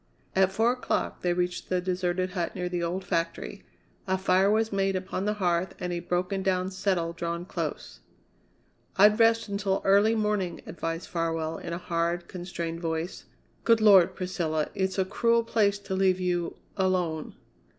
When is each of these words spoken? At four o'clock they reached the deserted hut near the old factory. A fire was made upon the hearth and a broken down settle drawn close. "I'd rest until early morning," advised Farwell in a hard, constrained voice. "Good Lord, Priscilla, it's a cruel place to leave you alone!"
At 0.35 0.51
four 0.51 0.71
o'clock 0.71 1.21
they 1.21 1.31
reached 1.31 1.69
the 1.69 1.79
deserted 1.79 2.31
hut 2.31 2.55
near 2.55 2.67
the 2.67 2.81
old 2.81 3.03
factory. 3.05 3.61
A 4.07 4.17
fire 4.17 4.49
was 4.49 4.71
made 4.73 4.95
upon 4.95 5.25
the 5.25 5.35
hearth 5.35 5.75
and 5.79 5.93
a 5.93 5.99
broken 5.99 6.41
down 6.41 6.71
settle 6.71 7.13
drawn 7.13 7.45
close. 7.45 7.99
"I'd 8.95 9.19
rest 9.19 9.47
until 9.47 9.79
early 9.85 10.15
morning," 10.15 10.61
advised 10.65 11.07
Farwell 11.07 11.59
in 11.59 11.71
a 11.71 11.77
hard, 11.77 12.27
constrained 12.27 12.79
voice. 12.79 13.25
"Good 13.63 13.79
Lord, 13.79 14.15
Priscilla, 14.15 14.71
it's 14.73 14.97
a 14.97 15.05
cruel 15.05 15.43
place 15.43 15.77
to 15.77 15.93
leave 15.93 16.19
you 16.19 16.55
alone!" 16.75 17.35